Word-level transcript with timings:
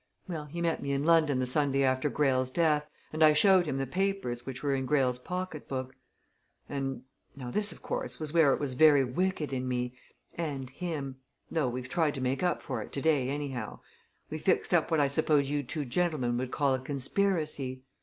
Well, 0.27 0.45
he 0.45 0.61
met 0.61 0.81
me 0.81 0.93
in 0.93 1.03
London 1.03 1.37
the 1.37 1.45
Sunday 1.45 1.83
after 1.83 2.09
Greyle's 2.09 2.49
death, 2.49 2.89
and 3.13 3.21
I 3.21 3.33
showed 3.33 3.67
him 3.67 3.77
the 3.77 3.85
papers 3.85 4.47
which 4.47 4.63
were 4.63 4.73
in 4.73 4.87
Greyle's 4.87 5.19
pocket 5.19 5.67
book. 5.67 5.93
And 6.67 7.03
now 7.35 7.51
this, 7.51 7.71
of 7.71 7.83
course, 7.83 8.17
was 8.19 8.33
where 8.33 8.51
it 8.51 8.59
was 8.59 8.73
very 8.73 9.03
wicked 9.03 9.53
in 9.53 9.67
me 9.67 9.93
and 10.33 10.71
him 10.71 11.17
though 11.51 11.69
we've 11.69 11.87
tried 11.87 12.15
to 12.15 12.19
make 12.21 12.41
up 12.41 12.63
for 12.63 12.81
it 12.81 12.91
today, 12.91 13.29
anyhow 13.29 13.77
we 14.31 14.39
fixed 14.39 14.73
up 14.73 14.89
what 14.89 14.99
I 14.99 15.07
suppose 15.07 15.51
you 15.51 15.61
two 15.61 15.85
gentlemen 15.85 16.35
would 16.39 16.49
call 16.49 16.73
a 16.73 16.79
conspiracy. 16.79 17.83